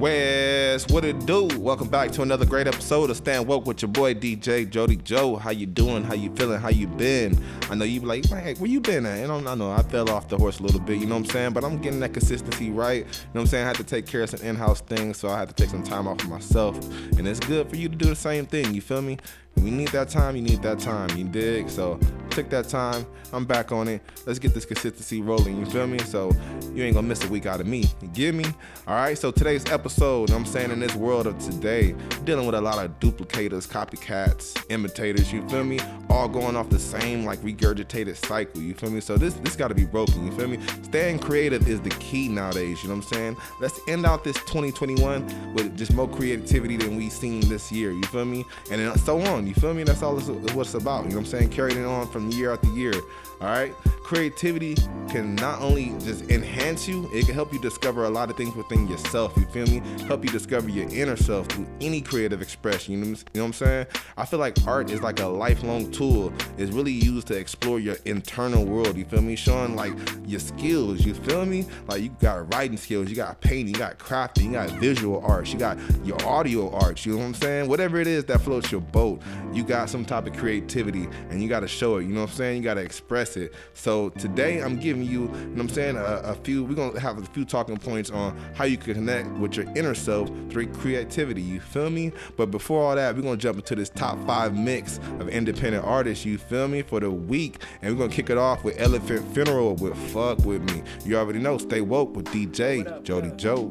[0.00, 1.46] West, what it do?
[1.58, 5.36] Welcome back to another great episode of Stand Woke with your boy DJ Jody Joe.
[5.36, 6.04] How you doing?
[6.04, 6.58] How you feeling?
[6.58, 7.38] How you been?
[7.68, 9.18] I know you be like, man, where you been at?
[9.18, 11.30] And I know I fell off the horse a little bit, you know what I'm
[11.30, 11.52] saying?
[11.52, 13.00] But I'm getting that consistency right.
[13.00, 13.64] You know what I'm saying?
[13.64, 15.82] I had to take care of some in-house things, so I had to take some
[15.82, 16.78] time off for myself.
[17.18, 19.18] And it's good for you to do the same thing, you feel me?
[19.52, 21.14] When you need that time, you need that time.
[21.14, 21.68] You dig?
[21.68, 22.00] So
[22.40, 23.06] take that time.
[23.32, 24.02] I'm back on it.
[24.26, 25.58] Let's get this consistency rolling.
[25.58, 25.98] You feel me?
[25.98, 26.32] So
[26.74, 27.84] you ain't gonna miss a week out of me.
[28.00, 28.46] You get me?
[28.86, 29.16] All right.
[29.16, 31.94] So today's episode, I'm saying in this world of today,
[32.24, 35.32] dealing with a lot of duplicators, copycats, imitators.
[35.32, 35.80] You feel me?
[36.08, 38.60] All going off the same like regurgitated cycle.
[38.60, 39.00] You feel me?
[39.00, 40.26] So this this got to be broken.
[40.26, 40.58] You feel me?
[40.82, 42.82] Staying creative is the key nowadays.
[42.82, 43.36] You know what I'm saying?
[43.60, 47.92] Let's end out this 2021 with just more creativity than we seen this year.
[47.92, 48.44] You feel me?
[48.70, 49.46] And then so on.
[49.46, 49.84] You feel me?
[49.84, 51.04] That's all it's, what it's about.
[51.04, 51.50] You know what I'm saying?
[51.50, 52.94] Carrying it on from year after year.
[53.40, 53.72] All right.
[54.10, 54.74] Creativity
[55.08, 58.54] can not only just enhance you, it can help you discover a lot of things
[58.56, 59.32] within yourself.
[59.36, 59.80] You feel me?
[60.06, 62.94] Help you discover your inner self through any creative expression.
[62.94, 63.86] You know, you know what I'm saying?
[64.16, 66.32] I feel like art is like a lifelong tool.
[66.58, 68.96] It's really used to explore your internal world.
[68.96, 69.36] You feel me?
[69.36, 69.92] Showing like
[70.26, 71.06] your skills.
[71.06, 71.66] You feel me?
[71.86, 75.52] Like you got writing skills, you got painting, you got crafting, you got visual arts,
[75.52, 77.06] you got your audio arts.
[77.06, 77.68] You know what I'm saying?
[77.68, 81.48] Whatever it is that floats your boat, you got some type of creativity and you
[81.48, 82.02] got to show it.
[82.02, 82.56] You know what I'm saying?
[82.56, 83.54] You got to express it.
[83.74, 86.92] So today I'm giving you, you know what I'm saying, a, a few, we're going
[86.92, 90.28] to have a few talking points on how you can connect with your inner self
[90.50, 91.42] through creativity.
[91.42, 92.12] You feel me?
[92.36, 95.84] But before all that, we're going to jump into this top five mix of independent
[95.84, 96.24] artists.
[96.24, 96.82] You feel me?
[96.82, 97.62] For the week.
[97.82, 100.82] And we're going to kick it off with Elephant Funeral with Fuck With Me.
[101.04, 103.68] You already know, stay woke with DJ up, Jody Joe.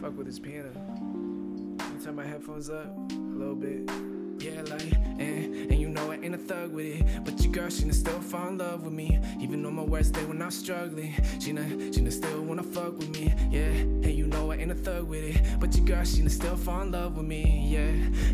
[0.00, 0.70] Fuck with his piano.
[2.02, 3.90] Turn my headphones up a little bit.
[4.38, 7.24] Yeah, like, and, and you know I ain't a thug with it.
[7.24, 9.18] But your girl, she done still fall in love with me.
[9.40, 11.14] Even on my worst day when I'm struggling.
[11.40, 13.32] She done, she done still wanna fuck with me.
[13.50, 13.72] Yeah,
[14.06, 15.58] and you know I ain't a thug with it.
[15.58, 17.66] But your girl, she done still fall in love with me.
[17.66, 17.88] Yeah,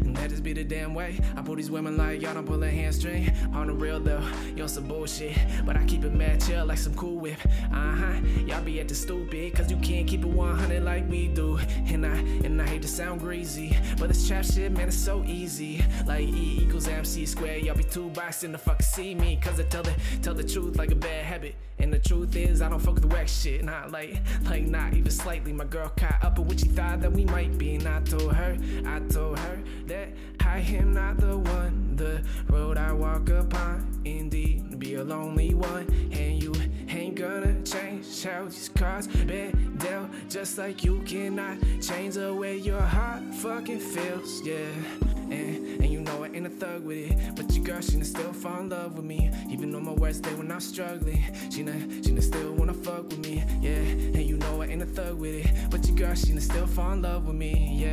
[0.05, 1.21] and that just be the damn way.
[1.37, 3.33] I pull these women like y'all don't pull a hamstring.
[3.55, 4.25] On the real though,
[4.61, 5.37] on some bullshit.
[5.65, 7.39] But I keep it mad chill like some cool whip.
[7.73, 9.55] Uh huh, y'all be at the stupid.
[9.55, 11.59] Cause you can't keep it 100 like we do.
[11.87, 13.77] And I, and I hate to sound greasy.
[13.99, 15.85] But this trap shit, man, it's so easy.
[16.07, 17.52] Like E equals MC squared.
[17.61, 19.39] Y'all be two boxing to fucking see me.
[19.41, 21.55] Cause I tell the, tell the truth like a bad habit.
[21.79, 23.65] And the truth is, I don't fuck with the whack shit.
[23.65, 25.53] Not like, like not even slightly.
[25.53, 27.75] My girl caught up with what she thought that we might be.
[27.75, 31.97] And I told her, I told her that I am not the one.
[31.97, 35.89] The road I walk upon, indeed, be a lonely one.
[36.13, 36.53] And you
[37.13, 40.09] ain't gonna change how these cards been dealt.
[40.29, 44.41] Just like you cannot change the way your heart fucking feels.
[44.43, 44.57] Yeah.
[45.31, 47.37] And, and you know I ain't a thug with it.
[47.37, 49.31] But your girl, she done still fall in love with me.
[49.51, 51.23] Even on my worst day when I'm struggling.
[51.51, 53.45] She done, she done still wanna fuck with me.
[53.61, 54.02] Yeah.
[54.83, 55.71] A thug with it.
[55.71, 57.79] But your girl, she still fall in love with me.
[57.81, 57.93] Yeah.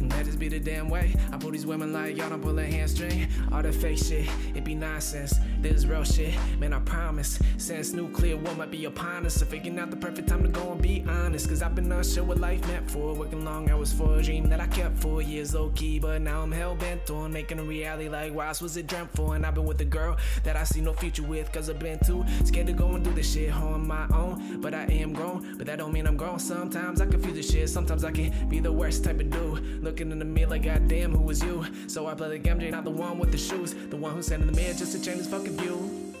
[0.00, 1.14] And that just be the damn way.
[1.30, 3.28] I pull these women like y'all don't pull a hamstring.
[3.52, 5.34] All that fake shit, it be nonsense.
[5.60, 7.38] This real shit, man, I promise.
[7.56, 9.34] Since nuclear war might be upon us.
[9.34, 11.48] So figuring out the perfect time to go and be honest.
[11.48, 13.14] Cause I've been unsure what life meant for.
[13.14, 16.00] Working long hours for a dream that I kept for years low key.
[16.00, 19.10] But now I'm hell bent on making a reality like why else was it dreamt
[19.14, 19.36] for?
[19.36, 21.52] And I've been with a girl that I see no future with.
[21.52, 24.60] Cause I've been too scared to go and do this shit on my own.
[24.60, 26.23] But I am grown, but that don't mean I'm grown.
[26.38, 27.68] Sometimes I confuse the shit.
[27.68, 29.82] Sometimes I can be the worst type of dude.
[29.84, 31.64] Looking in the mirror like, goddamn, who was you?
[31.86, 33.74] So I play the game, J, not the one with the shoes.
[33.74, 36.14] The one who sat in the mirror just to change his fucking view.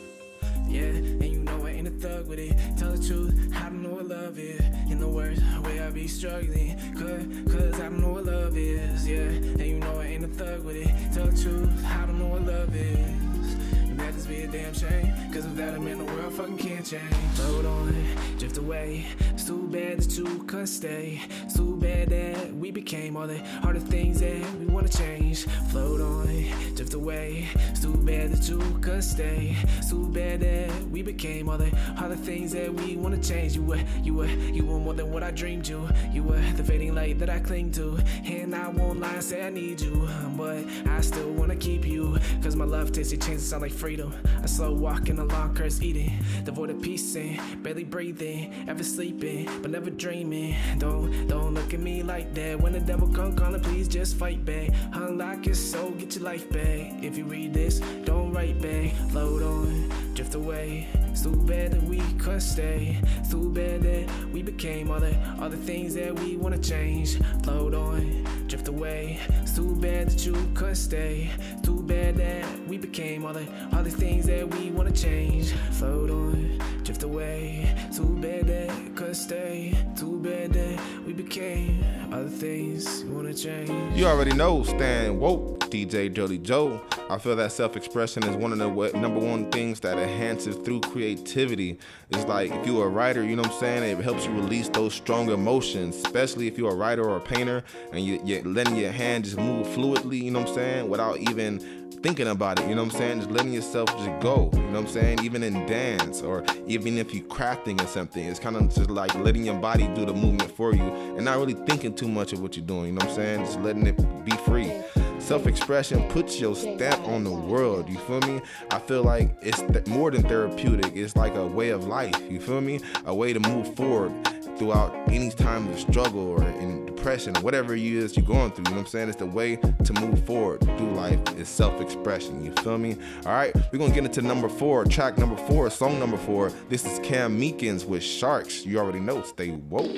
[0.68, 2.56] Yeah, and you know I ain't a thug with it.
[2.76, 4.60] Tell the truth, I don't know what love is.
[4.90, 6.76] In the worst way I be struggling.
[6.94, 9.08] Cause, cause I don't know what love is.
[9.08, 11.14] Yeah, and you know I ain't a thug with it.
[11.14, 13.54] Tell the truth, I don't know what love is.
[13.94, 15.12] And that just be a damn shame.
[15.54, 17.14] Without him in the world fucking can't change.
[17.34, 17.94] Float on,
[18.38, 19.06] drift away.
[19.34, 21.22] It's too bad that you couldn't stay.
[21.44, 25.44] It's too bad that we became all the harder things that we wanna change.
[25.70, 26.26] Float on,
[26.74, 27.46] drift away.
[27.70, 29.56] It's too bad that you couldn't stay.
[29.78, 33.54] It's too bad that we became all the harder things that we wanna change.
[33.54, 35.88] You were, you were, you were more than what I dreamed you.
[36.12, 37.96] You were the fading light that I cling to.
[38.24, 40.08] And I won't lie and say I need you.
[40.36, 42.18] But I still wanna keep you.
[42.42, 44.12] Cause my love tastes, it changes sound like freedom.
[44.42, 46.12] I slow walking along, curse eating.
[46.44, 48.52] Devoid of peace and barely breathing.
[48.68, 50.54] Ever sleeping, but never dreaming.
[50.78, 52.60] Don't, don't look at me like that.
[52.60, 54.70] When the devil come calling, please just fight back.
[54.92, 57.02] Unlock your soul, get your life back.
[57.02, 58.92] If you read this, don't write back.
[59.10, 60.88] Float on, drift away.
[61.10, 62.98] It's too bad that we couldn't stay.
[63.20, 64.90] It's too bad that we became.
[64.90, 67.18] All the all the things that we wanna change.
[67.44, 69.20] Float on, drift away.
[69.42, 71.30] It's too bad that you couldn't stay.
[71.62, 75.33] Too bad that we became all the all the things that we wanna change.
[75.42, 77.74] Float on, drift away.
[77.94, 79.76] Too bad that couldn't stay.
[79.96, 83.70] Too bad that we became the things we wanna change.
[83.96, 86.80] You already know, Stan Woke, DJ Jody Joe.
[87.10, 91.78] I feel that self-expression is one of the number one things that enhances through creativity.
[92.10, 93.98] It's like if you're a writer, you know what I'm saying.
[93.98, 97.62] It helps you release those strong emotions, especially if you're a writer or a painter
[97.92, 100.22] and you, you're letting your hand just move fluidly.
[100.22, 103.20] You know what I'm saying, without even thinking about it, you know what I'm saying?
[103.20, 105.20] Just letting yourself just go, you know what I'm saying?
[105.22, 109.14] Even in dance or even if you're crafting or something, it's kind of just like
[109.14, 112.42] letting your body do the movement for you and not really thinking too much of
[112.42, 113.44] what you're doing, you know what I'm saying?
[113.46, 113.96] Just letting it
[114.26, 114.70] be free.
[115.18, 118.42] Self expression puts your stamp on the world, you feel me?
[118.70, 122.38] I feel like it's th- more than therapeutic, it's like a way of life, you
[122.38, 122.80] feel me?
[123.06, 124.12] A way to move forward
[124.58, 128.64] throughout any time of struggle or in depression, whatever it is you're going through.
[128.64, 129.08] You know what I'm saying?
[129.08, 132.44] It's the way to move forward through life is self-expression.
[132.44, 132.96] You feel me?
[133.26, 136.50] All right, we're gonna get into number four, track number four, song number four.
[136.68, 138.64] This is Cam Meekins with Sharks.
[138.64, 139.22] You already know.
[139.22, 139.90] Stay woke.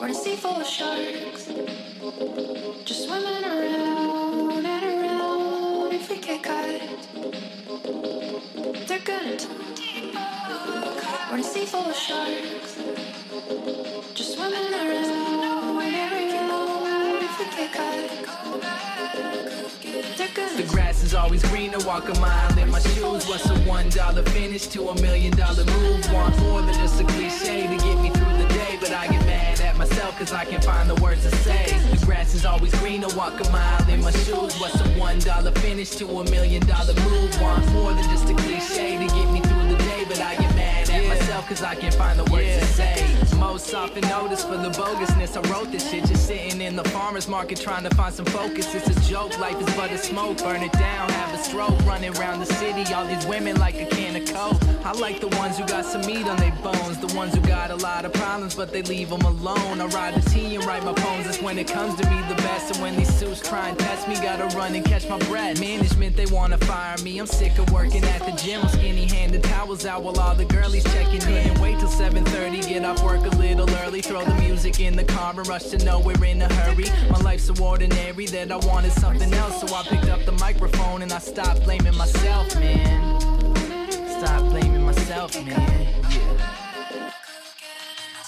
[0.00, 1.46] We're a sea full of sharks,
[2.84, 5.92] just swimming around and around.
[5.92, 6.42] If we get
[8.86, 9.36] they're gonna
[20.56, 23.26] The grass is always greener, walk a mile in my shoes.
[23.28, 26.10] What's a one dollar finish to a million dollar move?
[26.10, 29.26] Want more than just a cliche to get me through the day, but I get
[29.26, 31.78] mad at myself cause I can't find the words to say.
[31.90, 34.58] The grass is always greener, walk a mile in my shoes.
[34.58, 37.38] What's a one dollar finish to a million dollar move?
[37.38, 40.49] Want more than just a cliche to get me through the day, but I get
[41.50, 43.36] cause I can't find the words to say.
[43.36, 47.26] Most often notice for the bogusness, I wrote this shit just sitting in the farmer's
[47.26, 48.72] market trying to find some focus.
[48.72, 50.38] It's a joke, life is but a smoke.
[50.38, 52.84] Burn it down, have a stroke, running around the city.
[52.94, 54.60] All these women like a can of coke.
[54.84, 57.70] I like the ones who got some meat on their bones, the ones who got
[57.70, 59.80] a lot of problems, but they leave them alone.
[59.80, 61.26] I ride the T and write my poems.
[61.26, 62.72] That's when it comes to me the best.
[62.72, 65.60] And when these suits try and test me, gotta run and catch my breath.
[65.60, 67.18] Management, they wanna fire me.
[67.18, 68.62] I'm sick of working at the gym.
[68.62, 71.60] I'm skinny handed towels out while all the girlies checking in.
[71.60, 74.00] Wait till 7:30, get off work a little early.
[74.00, 76.86] Throw the music in the car and rush to nowhere in a hurry.
[77.10, 81.02] My life's so ordinary that I wanted something else, so I picked up the microphone
[81.02, 83.39] and I stopped blaming myself, man.
[84.20, 85.46] Stop blaming myself, man.
[86.10, 87.22] Yeah.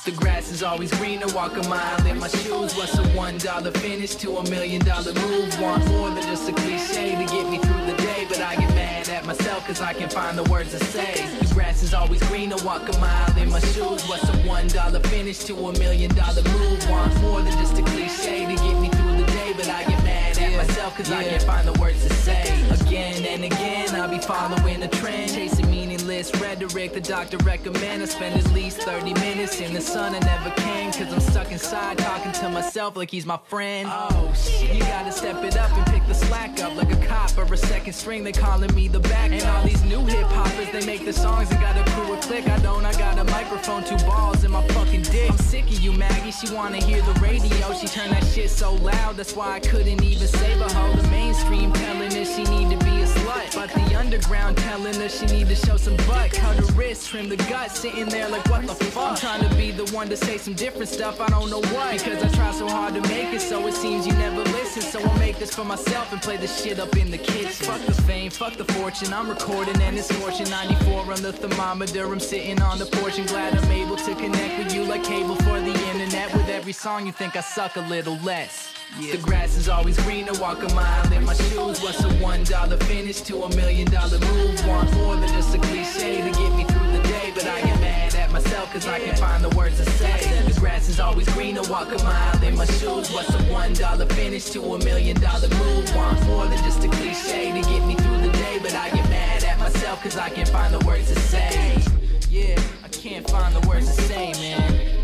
[0.07, 2.75] The grass is always greener, walk a mile in my shoes.
[2.75, 5.61] What's a one dollar finish to a million dollar move?
[5.61, 8.71] Want more than just a cliche to get me through the day, but I get
[8.75, 11.27] mad at myself cause I can't find the words to say.
[11.41, 14.03] The grass is always greener, walk a mile in my shoes.
[14.09, 16.89] What's a one dollar finish to a million dollar move?
[16.89, 20.03] Want more than just a cliche to get me through the day, but I get
[20.05, 22.62] mad at myself cause I can't find the words to say.
[22.81, 26.95] Again and again, I'll be following the trend, chasing meaningless rhetoric.
[26.95, 30.15] The doctor recommend I spend at least 30 minutes in the sun.
[30.15, 33.89] I never can cause I'm stuck inside talking to myself like he's my friend.
[33.91, 37.37] Oh shit, you gotta step it up and pick the slack up like a cop
[37.37, 38.25] or a second string.
[38.25, 39.31] They calling me the back.
[39.31, 42.21] And all these new hip hoppers, they make the songs and got a crew of
[42.23, 42.49] click.
[42.49, 45.31] I don't, I got a microphone, two balls in my fucking dick.
[45.31, 46.33] I'm sick of you, Maggie.
[46.33, 47.73] She wanna hear the radio.
[47.75, 50.69] She turned that shit so loud, that's why I couldn't even save her.
[50.75, 53.55] Hold the mainstream telling her she need to be a slut.
[53.55, 56.33] But the underground telling her she need to show some butt.
[56.33, 59.11] Cut her wrist, trim the gut, sitting there like what the fuck.
[59.11, 61.99] I'm trying to be the one to say some different stuff, I don't know what.
[61.99, 64.83] Because I try so hard to make it, so it seems you never listen.
[64.83, 67.67] So I'll make this for myself and play this shit up in the kitchen.
[67.67, 69.13] Fuck the fame, fuck the fortune.
[69.13, 72.05] I'm recording and it's fortune 94 on the thermometer.
[72.13, 75.37] I'm sitting on the porch and glad I'm able to connect with you like cable
[75.37, 76.33] for the internet.
[76.33, 78.75] With every song, you think I suck a little less.
[79.01, 79.13] Yeah.
[79.13, 81.81] The grass is always greener, walk a mile in my shoes.
[81.83, 84.67] What's a one dollar finish to a million dollar move?
[84.67, 87.81] Want more than just a cliche to get me through the day, but I get
[87.81, 87.92] mad at
[88.33, 90.43] myself cause I can't find the words to say.
[90.47, 93.11] The grass is always greener, walk a mile in my shoes.
[93.13, 95.95] What's a one dollar finish to a million dollar move?
[95.95, 99.09] Want more than just a cliche to get me through the day, but I get
[99.11, 101.83] mad at myself cause I can't find the words to say.
[102.31, 105.03] Yeah, I can't find the words to say, man.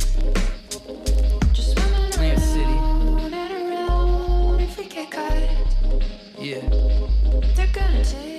[2.13, 4.61] Plant City, around and around.
[4.61, 5.33] If we get caught,
[6.39, 6.61] yeah.
[7.55, 8.38] they're gonna taste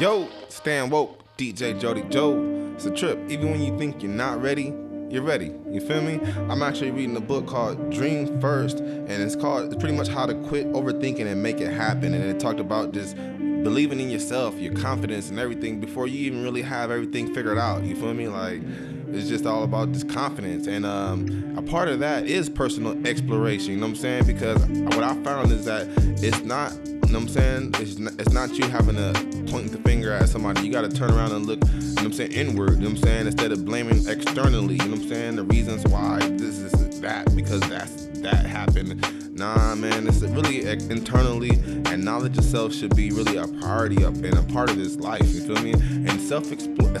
[0.00, 2.72] Yo, Stan Woke, DJ Jody Joe.
[2.74, 3.18] It's a trip.
[3.28, 4.72] Even when you think you're not ready,
[5.10, 5.54] you're ready.
[5.70, 6.18] You feel me?
[6.48, 10.24] I'm actually reading a book called Dream First, and it's called it's pretty much how
[10.24, 12.14] to quit overthinking and make it happen.
[12.14, 16.42] And it talked about just believing in yourself, your confidence, and everything before you even
[16.42, 17.84] really have everything figured out.
[17.84, 18.26] You feel me?
[18.26, 18.62] Like
[19.08, 23.72] it's just all about this confidence, and um, a part of that is personal exploration.
[23.72, 24.24] You know what I'm saying?
[24.24, 25.86] Because what I found is that
[26.24, 26.72] it's not.
[27.10, 27.74] You know what I'm saying?
[27.78, 29.12] It's not, it's not you having to
[29.50, 30.64] point the finger at somebody.
[30.64, 32.74] You got to turn around and look, you know what I'm saying, inward.
[32.74, 33.26] You know what I'm saying?
[33.26, 34.74] Instead of blaming externally.
[34.74, 35.34] You know what I'm saying?
[35.34, 39.04] The reasons why this is that because that's that happened
[39.40, 41.52] Nah, man, it's really internally,
[41.86, 44.96] and knowledge of self should be really a priority up and a part of this
[44.96, 45.32] life.
[45.32, 45.72] You feel me?
[45.72, 46.44] And self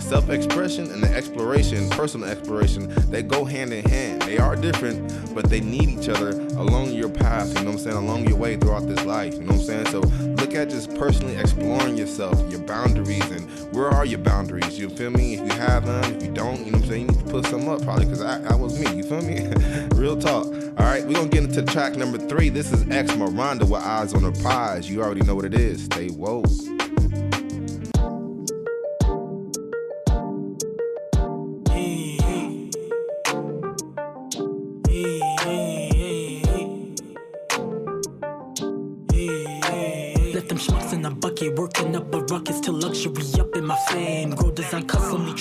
[0.00, 4.22] self expression and the exploration, personal exploration, they go hand in hand.
[4.22, 7.48] They are different, but they need each other along your path.
[7.48, 7.96] You know what I'm saying?
[7.98, 9.34] Along your way throughout this life.
[9.34, 9.86] You know what I'm saying?
[9.88, 14.78] So look at just personally exploring yourself, your boundaries, and where are your boundaries?
[14.78, 15.34] You feel me?
[15.34, 17.00] If you have them, if you don't, you know what I'm saying?
[17.02, 18.96] You need to put some up probably because that was me.
[18.96, 19.46] You feel me?
[19.94, 20.46] Real talk.
[20.80, 22.48] All right, we're gonna get into track number three.
[22.48, 24.88] This is X Miranda with Eyes on the Prize.
[24.88, 25.84] You already know what it is.
[25.84, 26.46] Stay woke.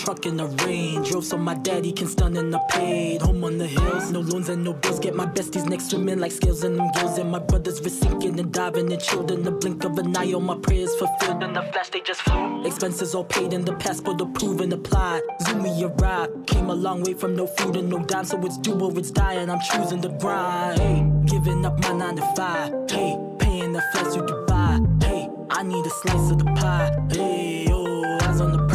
[0.09, 1.09] Truck in the range.
[1.09, 3.21] Drove so my daddy can stun in the paid.
[3.21, 4.99] Home on the hills, no loans and no bills.
[4.99, 7.19] Get my besties next to me like scales in them gills.
[7.19, 10.33] And my brothers were sinking and diving and chilled in the blink of an eye.
[10.33, 12.65] All my prayers fulfilled in the flash, they just flew.
[12.65, 15.21] Expenses all paid and the passport approved and applied.
[15.43, 16.47] Zoom me arrived.
[16.47, 19.11] Came a long way from no food and no dime, so it's do or it's
[19.11, 19.33] die.
[19.33, 20.79] And I'm choosing the grind.
[20.79, 22.73] Hey, giving up my nine to five.
[22.89, 25.03] Hey, paying the flights to Dubai.
[25.03, 26.89] Hey, I need a slice of the pie.
[27.11, 28.68] Hey, oh, eyes on the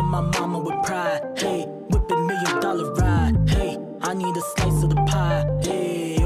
[0.00, 1.20] filling my mama with pride.
[1.36, 3.48] Hey, whipping million dollar ride.
[3.48, 5.46] Hey, I need a slice of the pie.
[5.62, 6.19] Hey,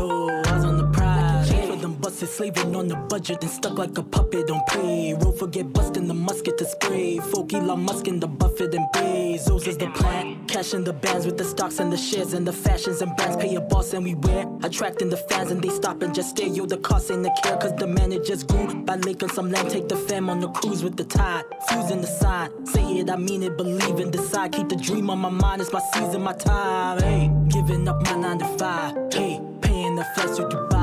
[2.14, 5.32] busted, slaving on the budget and stuck like a puppet on payroll.
[5.32, 7.18] Forget busting the musket to spray.
[7.18, 10.46] Folk Elon Musk in the Buffett and Bezos is the plan.
[10.46, 13.36] Cashing the bands with the stocks and the shares and the fashions and brands.
[13.36, 14.46] Pay a boss and we wear.
[14.62, 16.46] Attracting the fans and they stop and just stare.
[16.46, 18.72] Yo, the cost ain't the care, cause the managers grew.
[18.84, 21.44] By Lake some land, take the fam on the cruise with the tide.
[21.68, 22.66] Fusing the sign.
[22.66, 24.52] Say it, I mean it, believe and decide.
[24.52, 27.00] Keep the dream on my mind, it's my season, my time.
[27.00, 28.94] Hey, giving up my nine to five.
[29.12, 30.73] Hey, paying the flights to Dubai.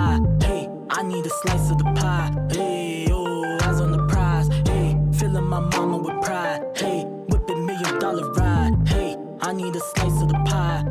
[1.01, 2.31] I need a slice of the pie.
[2.51, 4.48] Hey, oh, eyes on the prize.
[4.67, 6.62] Hey, filling my mama with pride.
[6.75, 8.88] Hey, whipping million dollar ride.
[8.88, 10.90] Hey, I need a slice of the pie.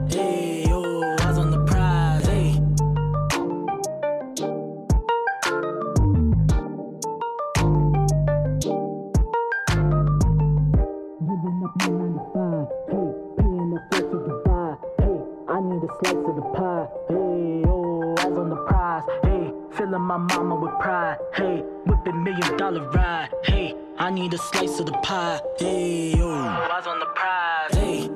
[20.11, 21.19] My mama with pride.
[21.33, 23.29] Hey, whipping million dollar ride.
[23.45, 25.41] Hey, I need a slice of the pie.
[25.57, 27.75] Hey, oh, eyes on the prize.
[27.75, 28.11] Hey.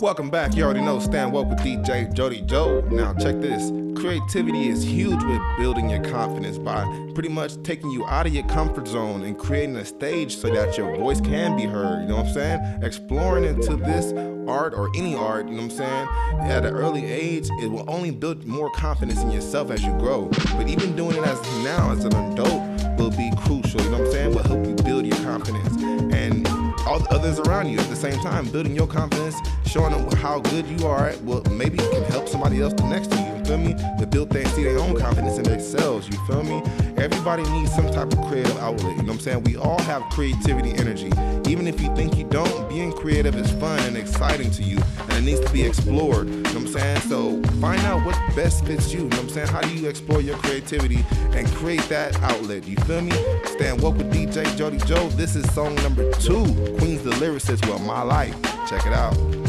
[0.00, 0.56] Welcome back.
[0.56, 2.80] You already know Stand Woke with DJ Jody Joe.
[2.90, 3.81] Now check this.
[4.02, 6.82] Creativity is huge with building your confidence by
[7.14, 10.76] pretty much taking you out of your comfort zone and creating a stage so that
[10.76, 12.02] your voice can be heard.
[12.02, 12.82] You know what I'm saying?
[12.82, 14.12] Exploring into this
[14.48, 16.08] art or any art, you know what I'm saying?
[16.50, 20.28] At an early age, it will only build more confidence in yourself as you grow.
[20.56, 24.06] But even doing it as now as an adult will be crucial, you know what
[24.08, 24.34] I'm saying?
[24.34, 25.80] Will help you build your confidence.
[26.12, 26.44] And
[26.92, 30.40] all the others around you at the same time, building your confidence, showing them how
[30.40, 31.08] good you are.
[31.08, 31.22] at.
[31.22, 33.34] Well, maybe you can help somebody else next to you.
[33.38, 33.74] You feel me?
[33.98, 36.06] To build things, see their own confidence in themselves.
[36.08, 36.62] You feel me?
[37.02, 38.96] Everybody needs some type of creative outlet.
[38.96, 39.42] You know what I'm saying?
[39.42, 41.10] We all have creativity energy.
[41.50, 44.78] Even if you think you don't, being creative is fun and exciting to you,
[45.08, 46.28] and it needs to be explored.
[46.28, 47.00] You know what I'm saying?
[47.00, 49.00] So find out what best fits you.
[49.00, 49.48] You know what I'm saying?
[49.48, 52.68] How do you explore your creativity and create that outlet?
[52.68, 53.10] You feel me?
[53.46, 55.08] Stand woke with DJ Jody Joe.
[55.08, 56.44] This is song number two.
[56.78, 57.66] Queens the lyricist.
[57.66, 58.40] Well, my life.
[58.68, 59.41] Check it out.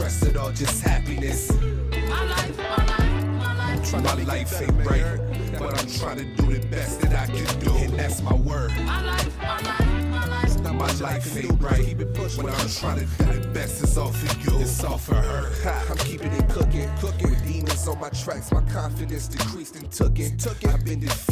[0.00, 1.52] Stress at all, just happiness.
[1.52, 3.92] My life, my life, my life.
[3.92, 7.74] My life ain't right, but I'm trying to do the best that I can do,
[7.76, 8.70] and that's my word.
[8.78, 9.80] My life, my life,
[10.10, 10.40] my life.
[10.72, 11.96] My life ain't right,
[12.36, 15.52] when I'm trying to do the best, it's all for you, it's all for her.
[15.64, 17.30] Ha, I'm keeping it cooking, cooking.
[17.30, 20.38] With demons on my tracks, my confidence decreased and took it.
[20.38, 20.70] Took it.
[20.70, 21.29] I've been defeated, had I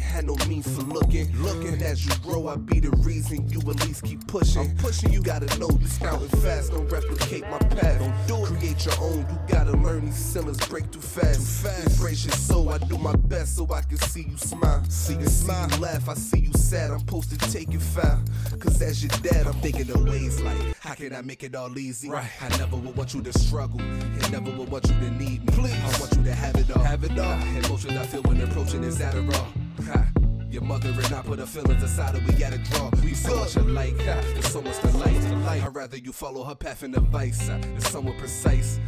[0.00, 1.30] it, had no means for looking.
[1.42, 4.62] Looking as you grow, I be the reason you at least keep pushing.
[4.62, 8.00] I'm pushing, you gotta know you scouting fast, don't replicate my path.
[8.26, 8.58] Don't do it.
[8.58, 11.34] Create your own, you gotta learn these ceilings break too fast.
[11.34, 11.98] Too fast.
[11.98, 14.82] Embrace your soul, I do my best so I can see you smile.
[14.88, 16.90] See you smile, laugh, I see you sad.
[16.90, 18.20] I'm supposed to take you foul.
[18.58, 21.76] Cause as your dad, I'm thinking of ways like, how can I make it all
[21.78, 22.10] easy?
[22.10, 22.30] Right.
[22.40, 25.52] I never would want you to struggle, and never would want you to need me.
[25.52, 25.72] Please.
[25.72, 26.82] I want you to have it all.
[26.82, 27.40] Have it all.
[27.64, 29.69] Emotions I feel when approaching is Adderall.
[29.86, 30.06] Ha.
[30.50, 32.90] Your mother and I put her feelings aside and we gotta draw.
[33.02, 34.20] We so much alike, ha.
[34.32, 35.62] there's so much to like.
[35.62, 37.48] I'd rather you follow her path and advice.
[37.48, 38.80] Uh, it's somewhat precise.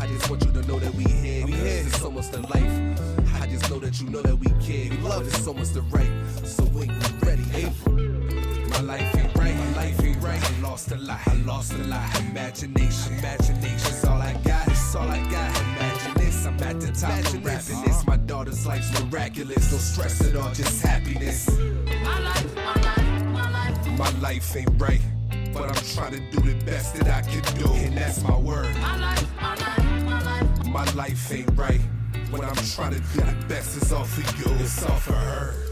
[0.00, 1.44] I just want you to know that we here.
[1.44, 1.82] We here.
[1.82, 3.00] There's so much to life.
[3.40, 4.90] I just know that you know that we care.
[4.90, 6.10] We love it so much to right.
[6.44, 7.96] So when you ready, April.
[8.68, 10.40] My life ain't right, my life ain't right.
[10.40, 12.20] I lost a lot, I lost a lot.
[12.20, 15.77] Imagination, imagination's all I got, it's all I got.
[16.60, 18.06] Imagine this, I'm at the top of rapping this.
[18.06, 21.48] My daughter's life's miraculous, no stress at all, just happiness.
[21.48, 23.86] My life, my life, my life.
[23.98, 25.00] My life ain't right,
[25.52, 28.74] but I'm trying to do the best that I can do, and that's my word.
[28.76, 30.66] My life, my life, my life.
[30.66, 31.80] My life ain't right,
[32.30, 33.76] but I'm trying to do the best.
[33.76, 35.67] It's all for you, it's all for her.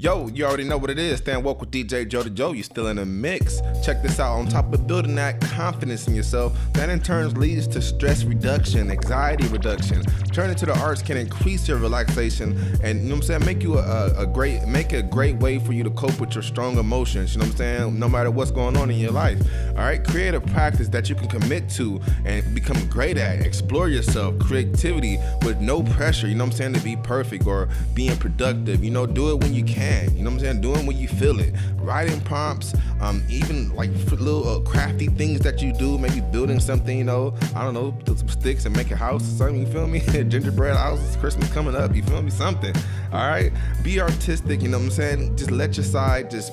[0.00, 1.18] Yo, you already know what it is.
[1.18, 2.52] Stand woke with DJ Jody Joe.
[2.52, 3.60] You still in a mix.
[3.84, 4.38] Check this out.
[4.38, 8.90] On top of building that confidence in yourself, that in turn leads to stress reduction,
[8.90, 10.02] anxiety reduction.
[10.32, 13.62] Turning to the arts can increase your relaxation and you know what I'm saying, make
[13.62, 16.78] you a, a great make a great way for you to cope with your strong
[16.78, 17.34] emotions.
[17.34, 17.98] You know what I'm saying?
[17.98, 19.38] No matter what's going on in your life.
[19.70, 23.44] All right, create a practice that you can commit to and become great at.
[23.44, 26.26] Explore yourself, creativity with no pressure.
[26.26, 26.72] You know what I'm saying?
[26.72, 28.82] To be perfect or being productive.
[28.82, 29.89] You know, do it when you can.
[29.90, 30.60] You know what I'm saying?
[30.60, 31.54] Doing when you feel it.
[31.76, 35.98] Writing prompts, um, even like little uh, crafty things that you do.
[35.98, 36.96] Maybe building something.
[36.96, 39.60] You know, I don't know, some sticks and make a house or something.
[39.60, 40.00] You feel me?
[40.10, 41.94] Gingerbread houses, Christmas coming up.
[41.94, 42.30] You feel me?
[42.30, 42.74] Something.
[43.12, 43.52] All right.
[43.82, 44.62] Be artistic.
[44.62, 45.36] You know what I'm saying?
[45.36, 46.52] Just let your side just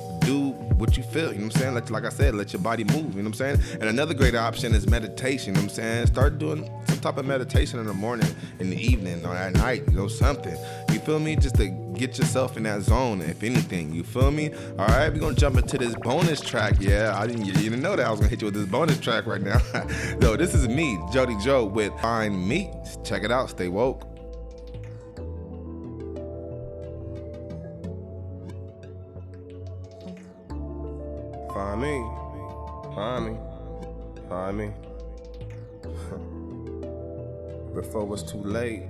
[0.77, 1.31] what you feel.
[1.33, 1.73] You know what I'm saying?
[1.73, 3.15] Like, like I said, let your body move.
[3.15, 3.59] You know what I'm saying?
[3.73, 5.47] And another great option is meditation.
[5.47, 6.07] You know what I'm saying?
[6.07, 8.27] Start doing some type of meditation in the morning,
[8.59, 9.83] in the evening, or at night.
[9.89, 10.55] You know something.
[10.91, 11.35] You feel me?
[11.35, 13.93] Just to get yourself in that zone, if anything.
[13.93, 14.53] You feel me?
[14.77, 16.75] All right, we're gonna jump into this bonus track.
[16.79, 17.45] Yeah, I didn't.
[17.45, 19.59] You didn't know that I was gonna hit you with this bonus track right now.
[20.21, 22.71] Yo, this is me, Jody Joe, with Find Me.
[23.03, 23.49] Check it out.
[23.49, 24.16] Stay woke.
[37.87, 38.83] Before it's too late.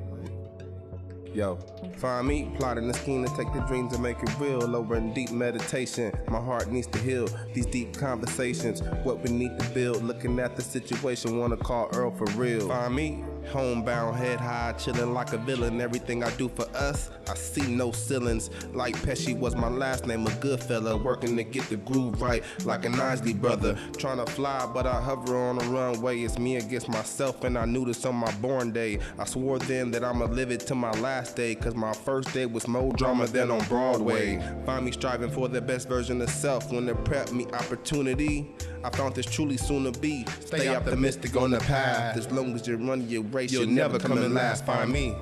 [1.31, 1.55] Yo,
[1.97, 4.75] find me plotting a scheme to take the dreams and make it real.
[4.75, 7.27] Over in deep meditation, my heart needs to heal.
[7.53, 10.03] These deep conversations, what we need to build.
[10.03, 12.67] Looking at the situation, wanna call Earl for real.
[12.67, 15.81] Find me homebound, head high, chillin' like a villain.
[15.81, 18.49] Everything I do for us, I see no ceilings.
[18.73, 22.43] Like Pesci was my last name, a good fella, working to get the groove right,
[22.65, 23.77] like an Isley brother.
[23.97, 26.21] Trying to fly, but I hover on the runway.
[26.21, 28.99] It's me against myself, and I knew this on my born day.
[29.17, 32.45] I swore then that I'ma live it to my last day, cause my first day
[32.45, 34.37] was more drama than on Broadway.
[34.65, 38.55] Find me striving for the best version of self when they prep me opportunity.
[38.87, 40.25] I found this truly soon to be.
[40.39, 42.15] Stay optimistic on the path.
[42.15, 44.65] As long as you run your race, you'll never come in last.
[44.65, 45.13] Find me,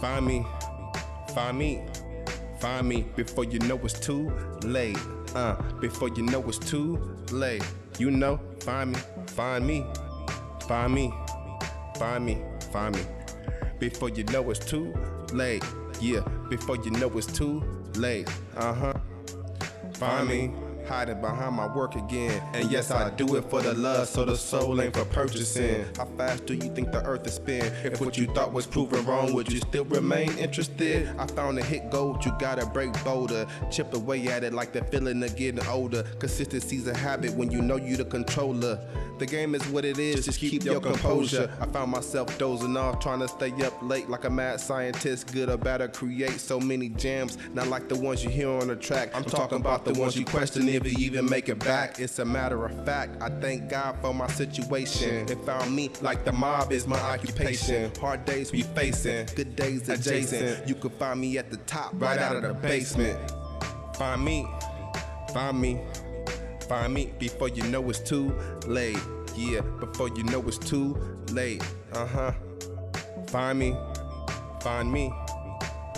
[0.00, 0.46] find me,
[1.34, 1.84] find me,
[2.58, 4.96] find me before you know it's too late.
[5.34, 6.96] Uh, before you know it's too
[7.30, 7.62] late.
[7.98, 9.84] You know, find me, find me,
[10.66, 11.12] find me,
[11.98, 12.38] find me,
[12.72, 13.02] find me.
[13.78, 14.94] Before you know it's too
[15.34, 15.62] late.
[16.00, 17.62] Yeah, before you know it's too
[17.96, 18.30] late.
[18.56, 18.94] Uh huh.
[19.92, 20.52] Find me
[20.88, 22.42] hiding behind my work again.
[22.54, 25.84] And yes, I do it for the love, so the soul ain't for purchasing.
[25.96, 27.72] How fast do you think the earth is spin?
[27.84, 31.08] If what you thought was proven wrong, would you still remain interested?
[31.18, 33.46] I found a hit gold, you gotta break bolder.
[33.70, 36.02] Chip away at it like the feeling of getting older.
[36.18, 38.80] Consistency's a habit when you know you the controller.
[39.18, 41.50] The game is what it is, just keep your composure.
[41.60, 45.32] I found myself dozing off, trying to stay up late like a mad scientist.
[45.32, 48.68] Good or bad, I create so many jams, not like the ones you hear on
[48.68, 49.10] the track.
[49.14, 51.98] I'm talking about the ones you question if you even make it back.
[52.00, 53.22] It's a matter of fact.
[53.22, 55.26] I thank God for my situation.
[55.26, 57.92] They found me like the mob is my occupation.
[58.00, 60.68] Hard days we facing, good days adjacent.
[60.68, 63.18] You can find me at the top, right out of the basement.
[63.96, 64.46] Find me,
[65.32, 65.78] Find me,
[66.68, 68.34] find me before you know it's too
[68.66, 68.98] late.
[69.36, 70.96] Yeah, before you know it's too
[71.32, 71.62] late.
[71.92, 72.32] Uh huh.
[73.26, 73.76] Find me,
[74.62, 75.12] find me,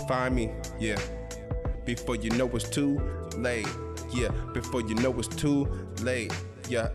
[0.07, 0.51] find me.
[0.79, 0.99] Yeah,
[1.85, 2.99] before you know it's too
[3.37, 3.67] late.
[4.13, 5.67] Yeah, before you know it's too
[6.01, 6.33] late.
[6.67, 6.89] Yeah.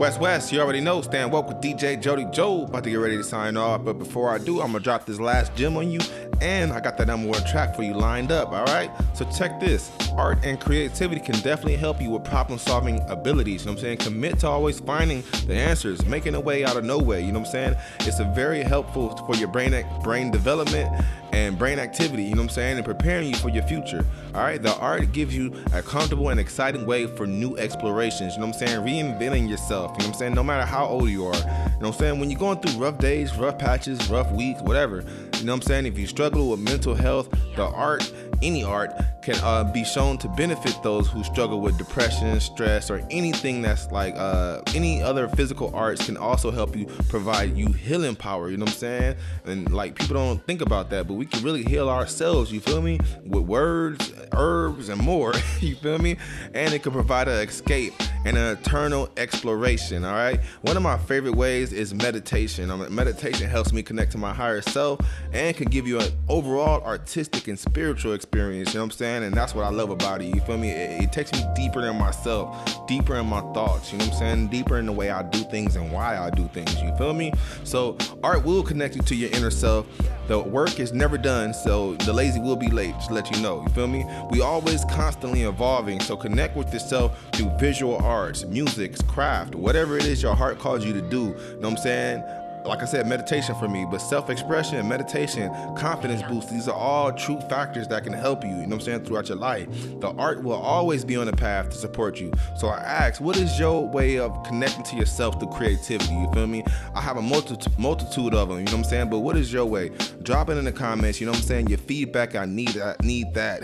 [0.00, 1.02] West West, you already know.
[1.02, 2.64] Stand woke with DJ Jody Joe.
[2.64, 3.84] About to get ready to sign off.
[3.84, 6.00] But before I do, I'm gonna drop this last gem on you.
[6.40, 8.90] And I got that number one track for you lined up, all right?
[9.14, 9.90] So check this.
[10.12, 13.62] Art and creativity can definitely help you with problem solving abilities.
[13.62, 13.98] You know what I'm saying?
[13.98, 17.20] Commit to always finding the answers, making a way out of no way.
[17.20, 17.76] You know what I'm saying?
[18.00, 19.70] It's a very helpful for your brain
[20.02, 20.90] brain development
[21.32, 24.04] and brain activity, you know what I'm saying, and preparing you for your future.
[24.34, 28.40] All right, the art gives you a comfortable and exciting way for new explorations, you
[28.40, 31.08] know what I'm saying, reinventing yourself, you know what I'm saying, no matter how old
[31.08, 31.34] you are.
[31.34, 34.60] You know what I'm saying, when you're going through rough days, rough patches, rough weeks,
[34.62, 35.04] whatever,
[35.40, 38.92] you know what I'm saying, if you struggle with mental health, the art any art
[39.22, 43.90] can uh, be shown to benefit those who struggle with depression, stress, or anything that's
[43.90, 48.50] like uh, any other physical arts can also help you provide you healing power.
[48.50, 49.16] You know what I'm saying?
[49.44, 52.50] And like people don't think about that, but we can really heal ourselves.
[52.52, 52.98] You feel me?
[53.24, 55.34] With words, herbs, and more.
[55.60, 56.16] you feel me?
[56.54, 60.04] And it can provide an escape and an eternal exploration.
[60.04, 60.40] All right.
[60.62, 62.70] One of my favorite ways is meditation.
[62.70, 65.00] Um, meditation helps me connect to my higher self
[65.32, 68.72] and can give you an overall artistic and spiritual experience.
[68.72, 69.09] You know what I'm saying?
[69.10, 70.34] And that's what I love about it.
[70.34, 70.70] You feel me?
[70.70, 73.92] It, it takes me deeper in myself, deeper in my thoughts.
[73.92, 74.48] You know what I'm saying?
[74.48, 76.80] Deeper in the way I do things and why I do things.
[76.80, 77.32] You feel me?
[77.64, 79.86] So art will connect you to your inner self.
[80.28, 82.94] The work is never done, so the lazy will be late.
[82.94, 83.62] Just let you know.
[83.62, 84.06] You feel me?
[84.30, 86.00] We always constantly evolving.
[86.00, 90.84] So connect with yourself through visual arts, music, craft, whatever it is your heart calls
[90.84, 91.20] you to do.
[91.20, 92.39] You know what I'm saying?
[92.64, 97.40] Like I said, meditation for me, but self-expression, meditation, confidence boost, these are all true
[97.48, 99.68] factors that can help you, you know what I'm saying, throughout your life.
[100.00, 102.32] The art will always be on the path to support you.
[102.58, 106.12] So I ask, what is your way of connecting to yourself through creativity?
[106.12, 106.64] You feel me?
[106.94, 109.10] I have a multitude multitude of them, you know what I'm saying?
[109.10, 109.90] But what is your way?
[110.22, 111.68] Drop it in the comments, you know what I'm saying?
[111.68, 113.62] Your feedback, I need I need that.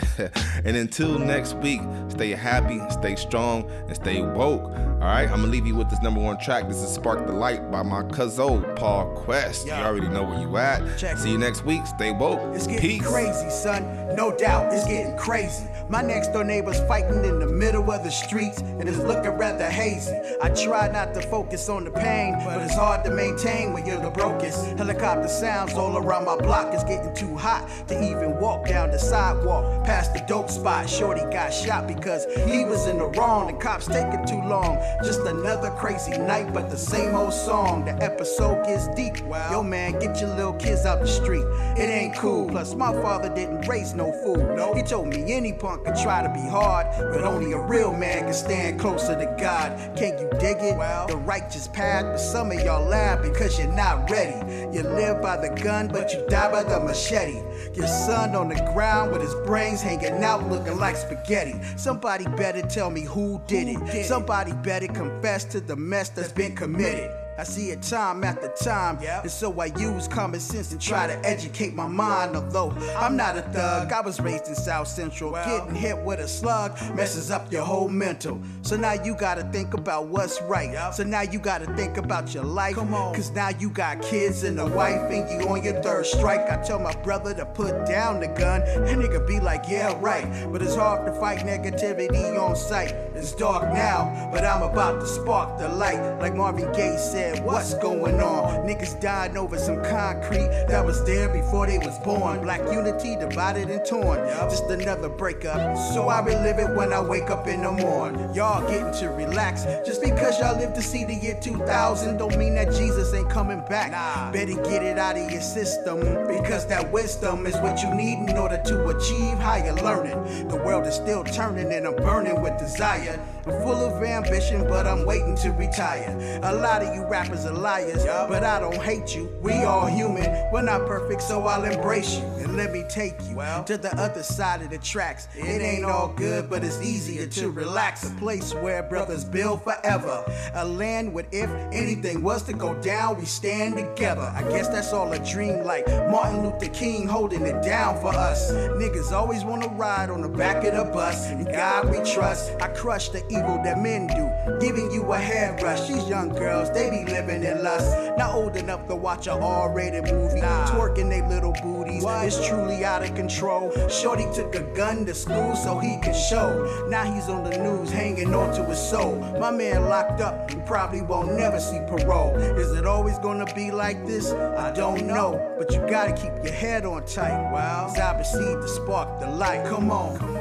[0.64, 4.62] and until next week, stay happy, stay strong, and stay woke.
[4.62, 6.68] All right, I'm gonna leave you with this number one track.
[6.68, 9.66] This is Spark the Light by my cousin Paul Quest.
[9.66, 10.96] You already know where you at.
[10.98, 11.86] Check See you next week.
[11.86, 12.40] Stay woke.
[12.54, 13.06] It's getting Peace.
[13.06, 14.14] crazy, son.
[14.14, 15.66] No doubt, it's getting crazy.
[15.88, 19.70] My next door neighbor's fighting in the middle of the streets, and it's looking rather
[19.70, 20.16] hazy.
[20.42, 24.00] I try not to focus on the pain, but it's hard to maintain when you're
[24.00, 24.66] the brokest.
[24.76, 26.74] Helicopter sounds all around my block.
[26.74, 30.90] It's getting too hot to even walk down the sidewalk past the dope spot.
[30.90, 33.46] Shorty got shot because he was in the wrong.
[33.46, 34.82] The cops taking too long.
[35.04, 37.84] Just another crazy night, but the same old song.
[37.84, 39.18] The episode gets deep.
[39.52, 41.44] Yo, man, get your little kids out the street.
[41.78, 42.48] It ain't cool.
[42.48, 44.74] Plus, my father didn't raise no fool.
[44.74, 48.24] He told me any punk could try to be hard, but only a real man
[48.24, 49.96] can stand closer to God.
[49.96, 50.76] Can't you dig it?
[51.08, 54.36] The righteous path, but some of y'all laugh because you're not ready.
[54.74, 57.42] You live by the gun, but you die by the machete.
[57.74, 61.60] Your son on the ground with his brains hanging out looking like spaghetti.
[61.76, 64.04] Somebody better tell me who did it.
[64.04, 67.10] Somebody better confess to the mess that's been committed.
[67.38, 71.14] I see it time after time, and so I use common sense and try to
[71.24, 72.34] educate my mind.
[72.34, 75.32] Although I'm not a thug, I was raised in South Central.
[75.32, 78.40] Getting hit with a slug messes up your whole mental.
[78.62, 80.94] So now you gotta think about what's right.
[80.94, 82.76] So now you gotta think about your life.
[82.76, 86.50] Cause now you got kids and a wife, and you on your third strike.
[86.50, 90.26] I tell my brother to put down the gun, and nigga be like, yeah, right.
[90.50, 92.92] But it's hard to fight negativity on sight.
[93.14, 96.18] It's dark now, but I'm about to spark the light.
[96.18, 98.66] Like Marvin Gaye said, what's going on?
[98.66, 102.40] Niggas died over some concrete that was there before they was born.
[102.42, 104.18] Black unity divided and torn.
[104.50, 105.76] Just another breakup.
[105.94, 108.34] So I relive it when I wake up in the morning.
[108.34, 109.64] Y'all getting to relax.
[109.86, 113.62] Just because y'all live to see the year 2000 don't mean that Jesus ain't coming
[113.68, 113.92] back.
[114.32, 118.36] Better get it out of your system because that wisdom is what you need in
[118.36, 120.48] order to achieve higher learning.
[120.48, 123.20] The world is still turning and I'm burning with desire.
[123.46, 126.40] Full of ambition, but I'm waiting to retire.
[126.42, 129.32] A lot of you rappers are liars, but I don't hate you.
[129.40, 130.24] We all human.
[130.52, 133.34] We're not perfect, so I'll embrace you and let me take you
[133.66, 135.26] to the other side of the tracks.
[135.34, 138.08] It ain't all good, but it's easier to relax.
[138.08, 140.24] A place where brothers build forever.
[140.54, 144.32] A land where if anything was to go down, we stand together.
[144.34, 148.52] I guess that's all a dream, like Martin Luther King holding it down for us.
[148.52, 151.28] Niggas always wanna ride on the back of the bus.
[151.30, 152.52] In God we trust.
[152.60, 154.30] I crush the evil that men do,
[154.64, 155.88] giving you a hairbrush.
[155.88, 158.16] These young girls, they be living in lust.
[158.16, 162.04] Not old enough to watch a R-rated movie, twerking they little booties.
[162.06, 163.70] It's truly out of control.
[163.88, 166.86] Shorty took a gun to school so he could show.
[166.88, 169.16] Now he's on the news, hanging on to his soul.
[169.38, 172.34] My man locked up, he probably won't never see parole.
[172.36, 174.32] Is it always gonna be like this?
[174.32, 177.52] I don't know, but you gotta keep your head on tight.
[177.52, 179.64] Wow, as I to spark the light.
[179.66, 180.35] Come on, come on.